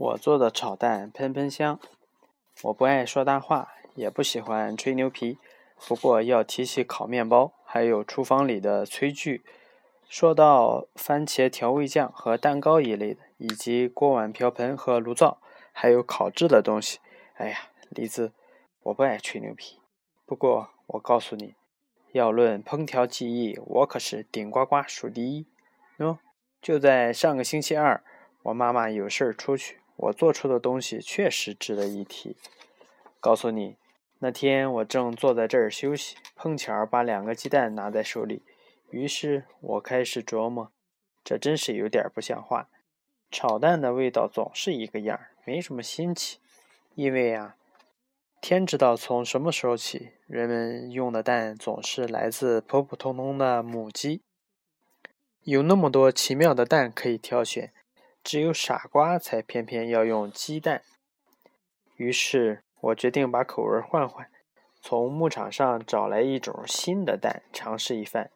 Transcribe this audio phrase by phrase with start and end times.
[0.00, 1.78] 我做的炒蛋喷喷香。
[2.62, 5.36] 我不爱说大话，也不喜欢吹牛皮。
[5.86, 9.44] 不过要提起烤面包，还有厨房里的炊具。
[10.08, 15.36] 说到番茄调味酱和蛋糕一类的，以及锅碗瓢盆和炉灶，
[15.70, 16.98] 还有烤制的东西。
[17.34, 17.58] 哎呀，
[17.90, 18.32] 李子，
[18.84, 19.80] 我不爱吹牛皮。
[20.24, 21.54] 不过我告诉你，
[22.12, 25.46] 要论烹调技艺，我可是顶呱呱数第一。
[25.98, 26.16] 喏，
[26.62, 28.02] 就在上个星期二，
[28.44, 29.79] 我妈妈有事儿出去。
[30.02, 32.36] 我做出的东西确实值得一提。
[33.20, 33.76] 告诉你，
[34.20, 38.42] 那天我正坐在这儿休息，碰巧把两个鸡蛋拿在手里，
[38.90, 40.72] 于是我开始琢磨，
[41.22, 42.68] 这真是有点不像话。
[43.30, 46.38] 炒蛋的味道总是一个样，没什么新奇。
[46.94, 47.56] 因为啊，
[48.40, 54.22] 天知道从什么时候起，人们用的蛋总是来自普普通通的母鸡。
[55.42, 57.72] 有那么多奇妙的蛋可以挑选。
[58.22, 60.82] 只有傻瓜才偏偏要用鸡蛋。
[61.96, 64.30] 于是我决定把口味换换，
[64.80, 68.30] 从牧场上找来一种新的蛋尝试一番，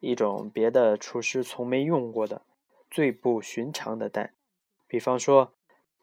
[0.00, 2.42] 一种别的厨师从没用过的、
[2.90, 4.34] 最不寻常的蛋。
[4.86, 5.52] 比方说，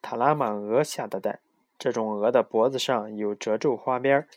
[0.02, 1.40] 塔拉玛鹅下的蛋，
[1.78, 4.28] 这种鹅的脖子上有褶皱花边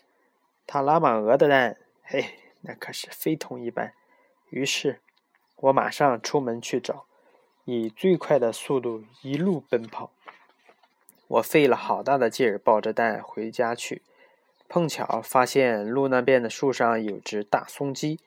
[0.65, 3.93] 塔拉玛鹅的蛋，嘿，那可是非同一般。
[4.49, 5.01] 于是，
[5.57, 7.05] 我马上出门去找。
[7.71, 10.09] 以最快的速度一路奔跑，
[11.27, 14.01] 我费了好大的劲儿抱着蛋回家去，
[14.67, 18.19] 碰巧发现路那边的树上有只大松鸡，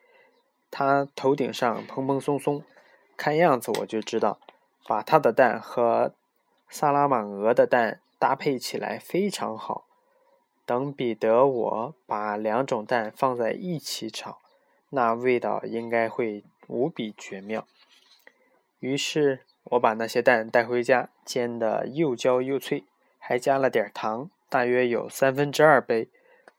[0.71, 2.62] 它头顶上蓬蓬松松，
[3.17, 4.39] 看样子我就知道，
[4.87, 6.15] 把它的蛋和
[6.69, 9.87] 萨拉玛鹅的蛋搭配起来非常好。
[10.65, 14.39] 等彼得我把两种蛋放在一起炒，
[14.91, 17.67] 那味道应该会无比绝妙。
[18.83, 22.83] 于是我把那些蛋带回家，煎得又焦又脆，
[23.16, 26.08] 还加了点糖，大约有三分之二杯。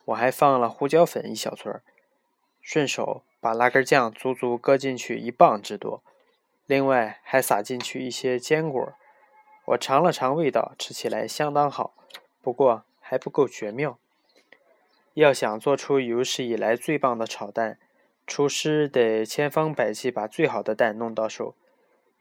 [0.06, 1.84] 我还放了胡椒粉一小撮儿，
[2.62, 6.02] 顺手把拉根酱足足搁进去一磅之多，
[6.66, 8.94] 另外还撒进去一些坚果。
[9.66, 11.94] 我尝了尝味道，吃起来相当好，
[12.42, 14.00] 不过还不够绝妙。
[15.16, 17.78] 要想做出有史以来最棒的炒蛋，
[18.26, 21.56] 厨师得千方百计把最好的蛋弄到手。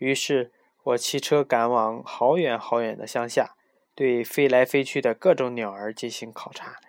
[0.02, 0.50] 于是
[0.82, 3.54] 我骑车赶往好远好远的乡下，
[3.94, 6.80] 对飞来飞去的各种鸟儿进行考察。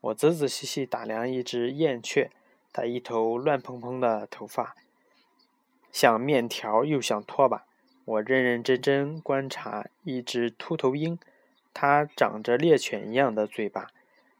[0.00, 2.30] 我仔仔细细打量一只燕雀，
[2.72, 4.74] 它一头乱蓬蓬的头发，
[5.92, 7.66] 像面条又像拖把。
[8.06, 11.18] 我认认真真观察一只秃头鹰，
[11.74, 13.88] 它长着猎犬一样的嘴巴。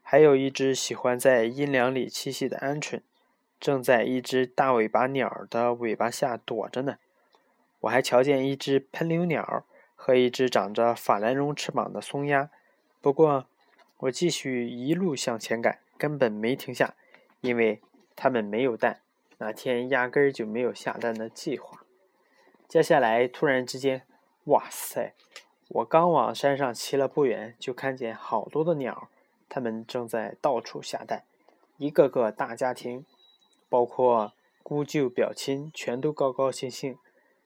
[0.01, 3.03] 还有一只喜欢在阴凉里栖息的鹌鹑，
[3.61, 6.97] 正在一只大尾巴鸟的尾巴下躲着呢。
[7.85, 9.65] 我还瞧见一只喷流鸟
[9.95, 12.51] 和一只长着法兰绒翅膀的松鸦。
[13.03, 13.47] 不过，
[13.99, 16.95] 我继续一路向前赶，根本没停下，
[17.43, 17.83] 因为
[18.17, 19.03] 它们没有蛋，
[19.37, 21.85] 那天压根儿就没有下蛋的计划。
[22.67, 24.03] 接下来，突然之间，
[24.45, 25.13] 哇塞！
[25.69, 29.11] 我刚往山上骑了不远，就看见好多的鸟，
[29.51, 31.25] 它们正在到处下蛋，
[31.77, 33.05] 一个个大家庭，
[33.69, 36.97] 包括姑舅表亲，全都高高兴兴。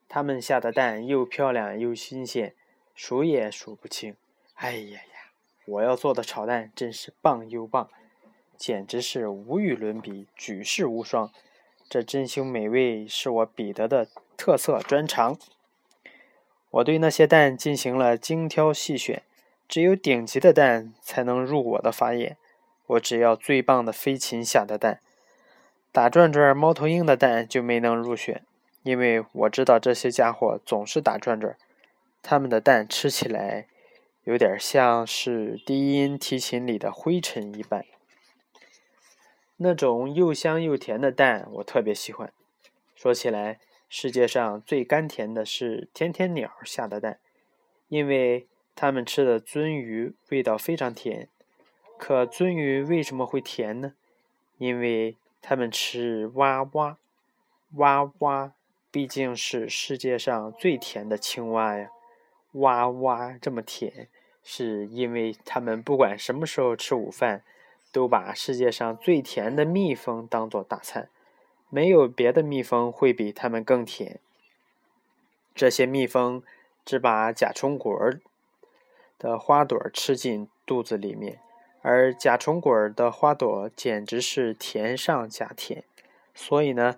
[0.09, 2.55] 它们下的蛋又漂亮又新鲜，
[2.95, 4.17] 数也数不清。
[4.55, 5.33] 哎呀呀，
[5.67, 7.91] 我要做的炒蛋真是棒又棒，
[8.57, 11.31] 简直是无与伦比，举世无双。
[11.91, 15.39] 这珍馐美味是我彼得的特色专长。
[16.71, 19.23] 我对那些蛋进行了精挑细选，
[19.69, 22.37] 只有顶级的蛋才能入我的法眼。
[22.87, 25.01] 我只要最棒的飞禽下的蛋，
[25.93, 28.43] 打转转猫头鹰的蛋就没能入选。
[28.83, 31.57] 因为我知道这些家伙总是打转转，
[32.23, 33.67] 他们的蛋吃起来
[34.25, 37.85] 有点像是低音提琴里的灰尘一般。
[39.57, 42.33] 那种又香又甜的蛋，我特别喜欢。
[42.95, 47.19] 说起来，世界上最甘甜的是天天鸟下的蛋，
[47.89, 51.29] 因为它们吃的鳟鱼味道非常甜。
[51.99, 53.95] 可鳟鱼为什么会甜呢？
[54.59, 56.97] 因为它们吃蛙蛙，
[57.75, 58.53] 蛙蛙。
[58.91, 61.91] 毕竟是世界上最甜的青蛙呀，
[62.53, 64.09] 哇哇这么甜，
[64.43, 67.45] 是因为它们不管什么时候吃午饭，
[67.93, 71.11] 都把世界上最甜的蜜蜂当做大餐，
[71.69, 74.21] 没有别的蜜蜂会比它们更甜。
[75.55, 76.43] 这些蜜蜂
[76.85, 78.21] 只把甲虫果儿
[79.19, 81.41] 的花朵吃进肚子里面，
[81.83, 85.85] 而甲虫果儿的花朵简直是甜上加甜，
[86.35, 86.97] 所以呢。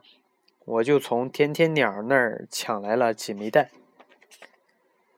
[0.70, 3.70] 我就从天天鸟那儿抢来了几枚蛋。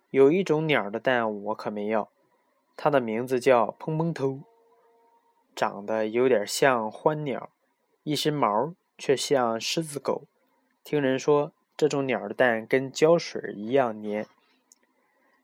[0.08, 2.08] 有一种鸟的蛋我可没要，
[2.75, 4.40] 它的名字叫蓬蓬头，
[5.54, 7.50] 长得有点像欢鸟，
[8.02, 10.22] 一身毛却像狮子狗。
[10.82, 14.25] 听人说这种鸟的蛋跟胶水一样粘，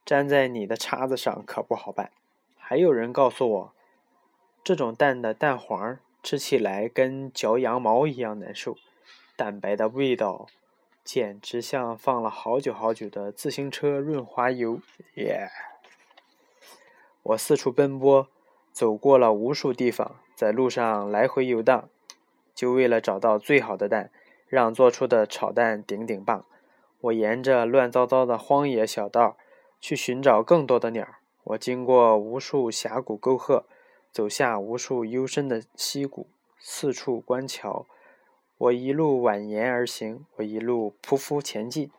[0.06, 2.10] 粘在你的叉子上可不好办。
[2.56, 3.72] 还有人告诉我，
[4.64, 8.78] 这种蛋的蛋黄吃起来跟嚼羊毛一样难受，
[9.38, 10.48] 蛋白的味道。
[11.04, 14.80] 简直像放了好久好久的自行车润滑油，
[15.14, 15.48] 耶！
[17.22, 18.28] 我四处奔波，
[18.72, 21.88] 走过了无数地方，在路上来回游荡，
[22.54, 24.10] 就为了找到最好的蛋，
[24.48, 26.44] 让做出的炒蛋顶顶棒。
[27.00, 29.38] 我沿着乱糟糟的荒野小道
[29.80, 31.08] 去寻找更多的鸟。
[31.44, 33.64] 我经过无数峡谷沟壑，
[34.12, 36.26] 走下无数幽深的溪谷，
[36.58, 37.86] 四处观瞧。
[38.58, 41.92] 我一路蜿蜒而行，我一路匍匐前进，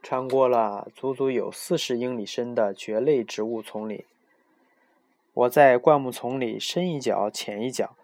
[0.00, 4.04] 穿过了足足有四十英里深的蕨类植物丛林。
[5.32, 7.96] 我在灌木丛里深一脚浅一脚，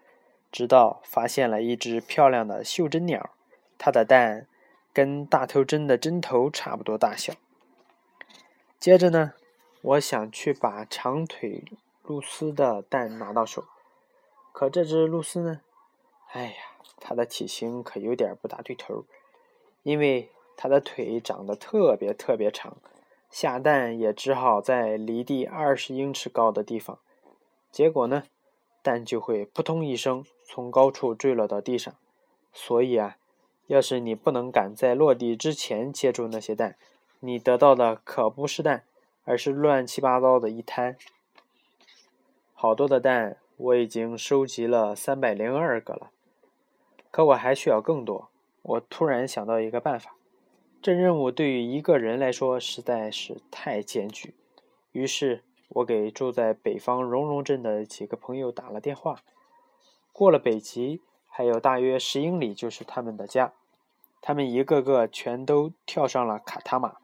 [0.51, 3.29] 直到发现了一只漂亮的袖珍鸟，
[3.77, 4.45] 它的蛋
[4.91, 7.31] 跟大头针的针头差不多大小。
[8.77, 9.31] 接着呢，
[9.81, 11.63] 我想去把长腿
[12.03, 13.63] 露丝的蛋拿到手，
[14.51, 15.61] 可这只露丝呢？
[16.33, 16.70] 哎呀！
[16.97, 19.05] 它的体型可有点不大对头，
[19.83, 22.77] 因为它的腿长得特别特别长，
[23.29, 26.99] 下蛋也只好在离地二十英尺高的地方。
[27.71, 28.23] 结果呢，
[28.81, 31.93] 蛋就会扑通一声从高处坠落到地上。
[32.53, 33.17] 所以啊，
[33.67, 36.75] 要是你不能赶在落地之前接住那些蛋，
[37.21, 38.83] 你得到的可不是蛋，
[39.23, 40.97] 而是乱七八糟的一滩。
[42.53, 46.11] 好多的蛋，我已经收集了三百零二个了。
[47.11, 48.29] 可我还需要更多。
[48.63, 50.15] 我突然想到一个办法，
[50.81, 54.33] 这任务对于一个人来说实在是太艰巨。
[54.93, 59.19] 于是，我给住在北方荣荣镇的几个朋友打了电话。
[60.13, 63.53] 过了北极，还有大约十英里就是他们的家。
[64.21, 66.97] 他们一个个全都跳上了卡塔马，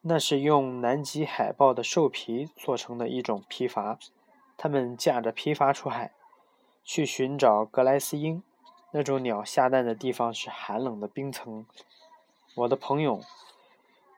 [0.00, 3.96] 那是用南极海豹的兽皮做成的一种皮筏。
[4.56, 6.12] 他们驾着皮筏出海，
[6.82, 8.42] 去寻找格莱斯鹰。
[8.96, 11.66] 那种鸟下蛋的地方是寒冷的冰层。
[12.54, 13.20] 我的朋友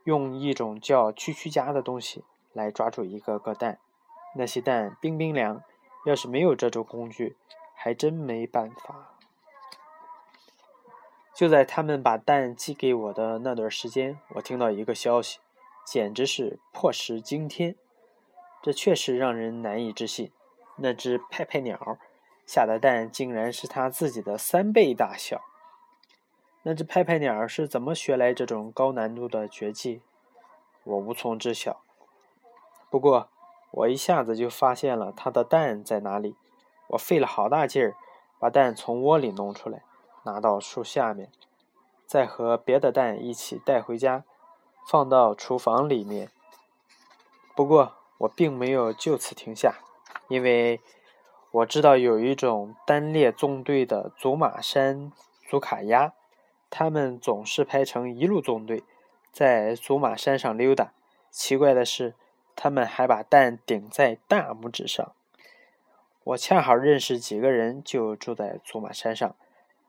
[0.05, 3.79] 用一种叫蛐蛐夹的东西来抓住一个个蛋，
[4.35, 5.63] 那些蛋冰冰凉。
[6.05, 7.37] 要是没有这种工具，
[7.75, 9.15] 还真没办法。
[11.35, 15.39] 就在他们把蛋寄给我的那段时间，我听到一个消息，
[15.87, 17.75] 简直是破石惊天。
[18.63, 20.31] 这确实让人难以置信。
[20.77, 21.99] 那只派派鸟。
[22.47, 25.43] 下的蛋竟然是它自己的三倍大小。
[26.63, 30.01] 那只拍拍鸟是怎么学来这种高难度的绝技？
[30.85, 31.83] 我无从知晓。
[32.89, 33.29] 不过，
[33.73, 36.37] 我一下子就发现了它的蛋在哪里。
[36.91, 37.97] 我费了好大劲儿，
[38.39, 39.83] 把蛋从窝里弄出来，
[40.23, 41.31] 拿到树下面，
[42.07, 44.25] 再和别的蛋一起带回家，
[44.89, 46.31] 放到厨房里面。
[47.57, 49.75] 不过，我并没有就此停下，
[50.29, 50.81] 因为。
[51.57, 55.11] 我知道有一种单列纵队的祖马山
[55.49, 56.13] 祖卡鸭，
[56.69, 58.85] 它们总是排成一路纵队，
[59.33, 60.93] 在祖马山上溜达。
[61.31, 62.15] 奇怪的是，
[62.55, 65.15] 它们还把蛋顶在大拇指上。
[66.25, 69.35] 我恰好认识几个人，就住在祖马山上。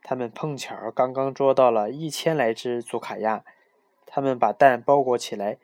[0.01, 3.43] 他们碰巧刚刚捉到了一千来只祖卡鸭，
[4.05, 5.57] 他们把蛋包裹起来，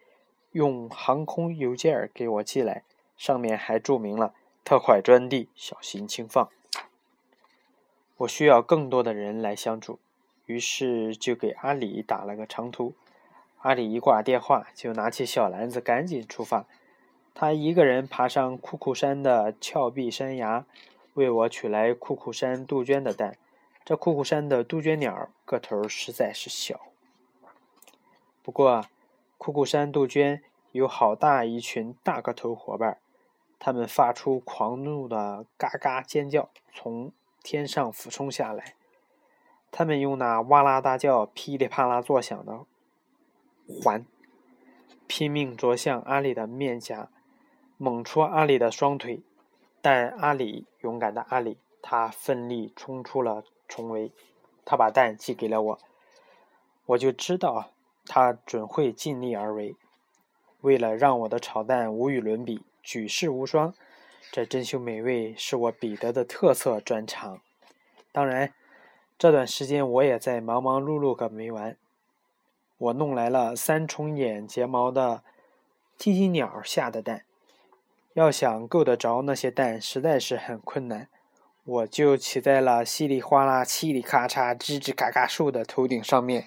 [0.52, 2.84] 用航空邮件给我寄来，
[3.16, 4.34] 上面还注明了。
[4.66, 6.50] 特快专递，小心轻放。
[8.18, 10.00] 我需要更多的人来相助，
[10.46, 12.94] 于是就给阿里打了个长途。
[13.60, 16.66] 阿里一挂电话，就拿起小篮子，赶紧出发。
[17.34, 20.66] 他一个人爬上库库山的峭壁山崖，
[21.16, 23.38] 为我取来库库山杜鹃的蛋。
[23.84, 26.80] 这库库山的杜鹃鸟个头实在是小，
[28.42, 28.86] 不过
[29.38, 30.42] 库库山杜鹃
[30.72, 33.00] 有好大一群大个头伙伴。
[33.66, 38.76] 他们发出狂怒的嘎嘎尖叫，从天上俯冲下来。
[39.72, 42.66] 他们用那哇啦大叫、噼里啪啦作响的
[43.66, 44.06] 环，
[45.08, 47.08] 拼命啄向阿里的面颊，
[47.78, 49.24] 猛戳阿里的双腿。
[49.82, 54.12] 但阿里，勇敢的阿里，他奋力冲出了重围。
[54.66, 55.80] 他把蛋寄给了我，
[56.88, 57.72] 我就知道
[58.06, 59.78] 他准会尽力而为。
[60.64, 62.64] 为了让我的炒蛋无与伦比。
[62.82, 63.74] 举世无双，
[64.30, 67.40] 这珍馐美味是我彼得的特色专长。
[68.12, 68.54] 当然，
[69.18, 71.78] 这段时间我也在忙忙碌碌个没完。
[72.78, 75.24] 我弄来了三重眼睫毛的
[75.98, 77.24] 听听鸟下的蛋。
[78.14, 81.08] 要想够得着那些蛋，实在是很困难。
[81.64, 86.46] 我就骑在了稀里哗啦、嘁里咔嚓、吱吱嘎嘎树的头顶上面，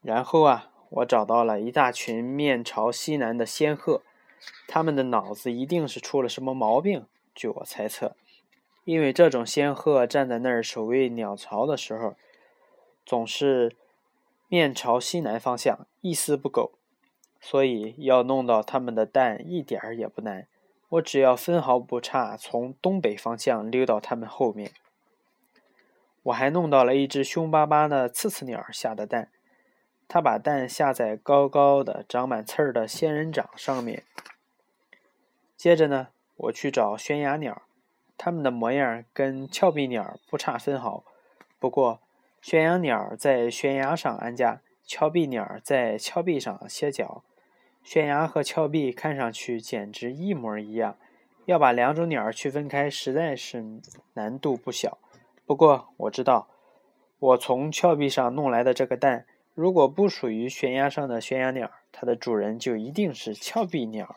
[0.00, 4.02] 然后啊，我找到了一大群面朝西南的仙鹤，
[4.68, 8.14] 他们的脑子一定是出了什么毛病，据我猜测，
[8.84, 12.14] 因为这种仙鹤站在那儿守卫鸟巢的时候，
[13.04, 13.74] 总是
[14.46, 16.70] 面朝西南方向，一丝不苟，
[17.40, 20.46] 所以要弄到他们的蛋一点儿也不难。
[20.90, 24.70] 我只要分毫不差从东北方向溜到他们后面。
[26.22, 29.30] 我还弄到了一只凶巴巴的刺刺鸟下的蛋，
[30.14, 34.04] 他把蛋下在高高的长满刺儿的仙人掌上面。
[35.56, 37.62] 接着呢，我去找悬崖鸟，
[38.16, 41.02] 它们的模样跟峭壁鸟不差分毫，
[41.58, 42.00] 不过
[42.40, 47.24] 悬崖鸟在悬崖上安家，峭壁鸟在峭壁上歇脚。
[47.82, 50.96] 悬崖和峭壁看上去简直一模一样，
[51.46, 53.80] 要把两种鸟区分开实在是
[54.12, 54.96] 难度不小。
[55.44, 56.46] 不过我知道，
[57.18, 64.16] 我从峭壁上弄来的这个蛋，如果不属于悬崖上的悬崖鸟，它的主人就一定是峭壁鸟。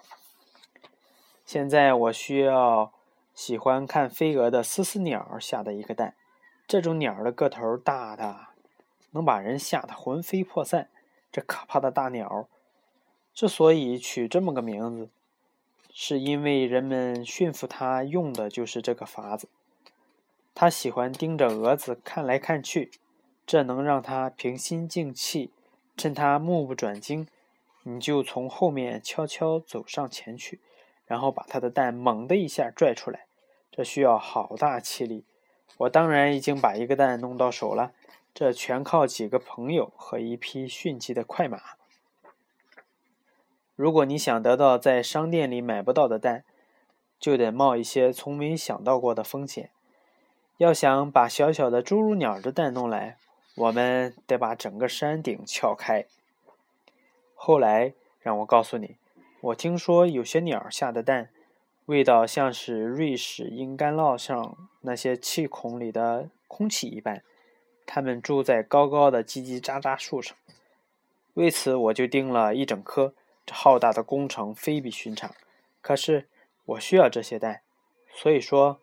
[1.45, 2.91] 现在我需要
[3.35, 6.15] 喜欢看飞蛾的丝丝鸟下的一个蛋，
[6.67, 8.47] 这种鸟的个头大的
[9.11, 10.89] 能把人吓得魂飞魄散。
[11.31, 12.47] 这可怕的大鸟。
[13.33, 15.09] 之所以取这么个名字，
[15.93, 19.47] 是因为人们驯服它用的就是这个法子。
[20.55, 22.89] 它喜欢盯着蛾子看来看去，
[23.47, 25.51] 这能让他平心静气。
[25.95, 27.27] 趁他目不转睛，
[27.81, 30.61] 你就从后面悄悄走上前去，
[31.07, 33.25] 然后把他的蛋猛的一下拽出来。
[33.71, 35.25] 这需要好大气力。
[35.77, 37.93] 我当然已经把一个蛋弄到手了，
[38.33, 41.59] 这全靠几个朋友和一匹迅疾的快马。
[43.75, 46.43] 如果你想得到在商店里买不到的蛋，
[47.19, 49.71] 就得冒一些从没想到过的风险。
[50.57, 53.17] 要想把小小的侏儒鸟的蛋弄来，
[53.57, 56.05] 我们得把整个山顶撬开。
[57.33, 58.97] 后来让我告诉你，
[59.41, 61.29] 我听说有些鸟下的蛋，
[61.87, 67.23] 味道像是瑞士硬干酪上那些气孔里的空气一般。
[67.87, 70.37] 它们住在高高的叽叽喳喳树上，
[71.33, 73.15] 为此我就订了一整颗。
[73.43, 75.33] 这浩大的工程非比寻常，
[75.81, 76.27] 可是
[76.65, 77.61] 我需要这些蛋，
[78.13, 78.81] 所以说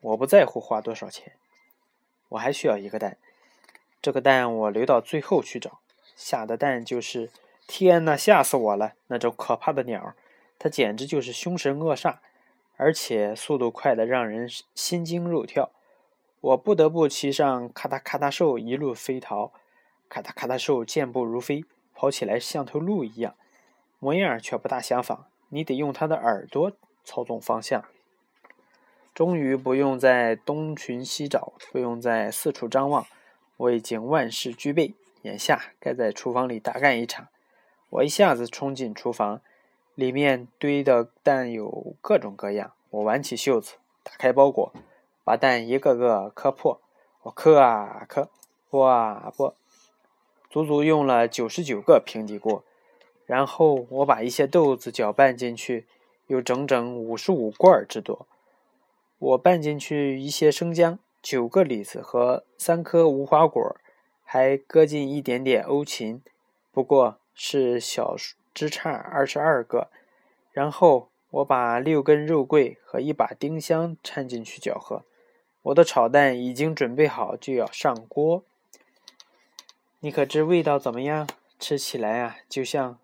[0.00, 1.34] 我不在乎花多少钱。
[2.30, 3.16] 我还需要一个蛋，
[4.04, 5.80] 这个蛋我留到最后去找。
[6.14, 7.30] 下的蛋就是
[7.66, 8.92] 天哪，吓死我了！
[9.06, 10.14] 那种可怕的鸟，
[10.58, 12.18] 它简直就是凶神恶煞，
[12.76, 15.70] 而且速度快得让人心惊肉跳。
[16.42, 19.54] 我不得不骑上咔嗒咔嗒兽一路飞逃，
[20.10, 23.34] 咔嗒咔嗒兽健步如飞，跑起来像头鹿一样。
[23.98, 26.70] 模样却不大相仿，你得用它的耳朵
[27.06, 27.82] 操纵方向。
[29.14, 33.06] 终于不用再东寻西找，不用再四处张望，
[33.56, 37.28] 我已经万事俱备，眼下该在厨房里大干一场。
[37.90, 39.40] 我一下子冲进厨房，
[39.94, 42.72] 里面堆的蛋有各种各样。
[42.90, 44.72] 我挽起袖子，打开包裹，
[45.22, 46.80] 把蛋一个个磕破。
[47.22, 48.28] 我磕啊磕，
[48.70, 49.54] 剥啊剥，
[50.50, 52.64] 足足用了九十九个平底锅。
[53.24, 55.86] 然后我把一些豆子搅拌进去，
[56.26, 58.26] 有整整五十五罐之多。
[59.18, 63.76] 我拌进去一些生姜、九个李子和三颗无花果，
[64.22, 66.20] 还搁进一点点欧芹，
[66.70, 68.14] 不过是小
[68.52, 69.88] 枝杈二十二个。
[70.52, 75.04] 然后我把六根肉桂和一把丁香掺进去搅和。
[75.62, 78.44] 我的炒蛋已经准备好，就要上锅。
[80.00, 81.26] 你可知味道怎么样？
[81.58, 82.98] 吃起来啊，就像……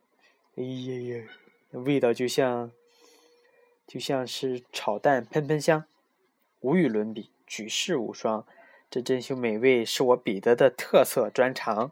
[0.56, 1.24] 哎呀呀，
[1.70, 2.70] 味道就像，
[3.86, 5.86] 就像是炒蛋喷喷香，
[6.60, 8.46] 无与伦比，举世无双。
[8.88, 11.90] 这珍馐美味是我彼得的特色专长。